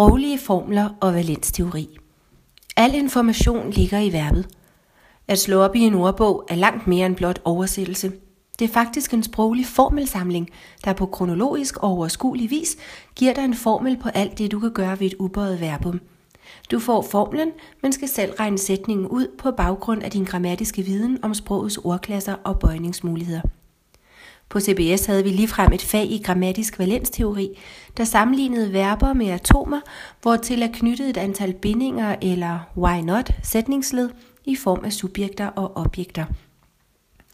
[0.00, 1.98] Sproglige formler og valensteori.
[2.76, 4.48] Al information ligger i verbet.
[5.28, 8.12] At slå op i en ordbog er langt mere end blot oversættelse.
[8.58, 10.48] Det er faktisk en sproglig formelsamling,
[10.84, 12.76] der på kronologisk og overskuelig vis
[13.16, 16.00] giver dig en formel på alt det, du kan gøre ved et ubøjet verbum.
[16.70, 17.50] Du får formlen,
[17.82, 22.34] men skal selv regne sætningen ud på baggrund af din grammatiske viden om sprogets ordklasser
[22.44, 23.40] og bøjningsmuligheder.
[24.50, 27.58] På CBS havde vi ligefrem et fag i grammatisk valensteori,
[27.96, 29.80] der sammenlignede verber med atomer,
[30.22, 34.10] hvor til er knyttet et antal bindinger eller why not sætningsled
[34.44, 36.24] i form af subjekter og objekter.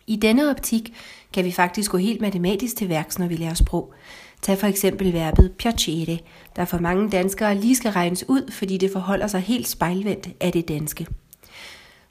[0.06, 0.94] I denne optik
[1.32, 3.94] kan vi faktisk gå helt matematisk til værks, når vi lærer sprog.
[4.42, 6.19] Tag for eksempel verbet piacere,
[6.56, 10.52] der for mange danskere lige skal regnes ud, fordi det forholder sig helt spejlvendt af
[10.52, 11.06] det danske.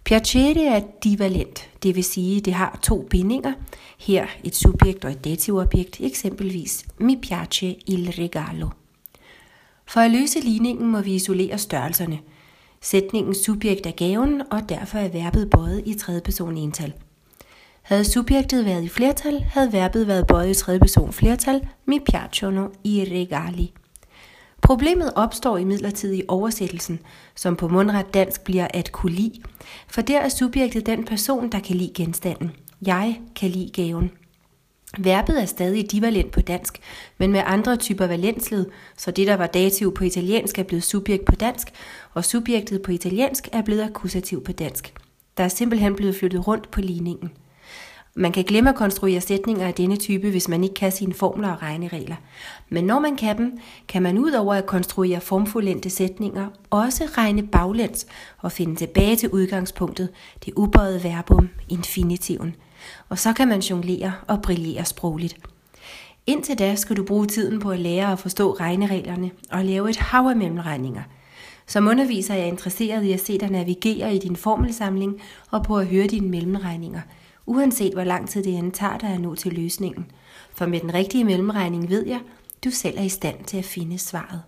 [0.06, 3.54] Piacere er divalent, det vil sige, det har to bindinger.
[4.00, 8.70] Her et subjekt og et dativobjekt, eksempelvis mi piace il regalo.
[9.88, 12.20] For at løse ligningen må vi isolere størrelserne.
[12.82, 16.94] Sætningens subjekt er gaven, og derfor er verbet bøjet i tredje person ental.
[17.82, 22.68] Havde subjektet været i flertal, havde verbet været bøjet i tredje person flertal, mi piacciono
[22.84, 23.72] i regali.
[24.66, 27.00] Problemet opstår imidlertid i oversættelsen,
[27.36, 29.42] som på mundret dansk bliver at kunne lide,
[29.88, 32.52] for der er subjektet den person, der kan lide genstanden.
[32.86, 34.12] Jeg kan lide gaven.
[34.98, 36.80] Verbet er stadig divalent på dansk,
[37.18, 38.66] men med andre typer valensled,
[38.98, 41.68] så det, der var dativ på italiensk, er blevet subjekt på dansk,
[42.14, 44.94] og subjektet på italiensk er blevet akkusativ på dansk.
[45.38, 47.32] Der er simpelthen blevet flyttet rundt på ligningen.
[48.18, 51.52] Man kan glemme at konstruere sætninger af denne type, hvis man ikke kan sine formler
[51.52, 52.16] og regneregler.
[52.70, 57.48] Men når man kan dem, kan man ud over at konstruere formfuldendte sætninger, også regne
[57.48, 58.08] baglæns
[58.38, 60.10] og finde tilbage til udgangspunktet,
[60.46, 62.56] det ubøjede verbum, infinitiven.
[63.10, 65.38] Og så kan man jonglere og brillere sprogligt.
[66.28, 69.98] Indtil da skal du bruge tiden på at lære at forstå regnereglerne og lave et
[69.98, 71.04] hav af mellemregninger.
[71.68, 75.78] Som underviser er jeg interesseret i at se dig navigere i din formelsamling og på
[75.78, 77.02] at høre dine mellemregninger–
[77.46, 80.12] uanset hvor lang tid det end tager dig at nå til løsningen.
[80.54, 82.20] For med den rigtige mellemregning ved jeg,
[82.64, 84.42] du selv er i stand til at finde svaret.